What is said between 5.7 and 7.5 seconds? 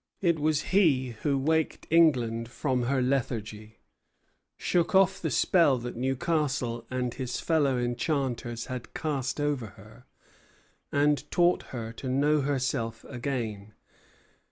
that Newcastle and his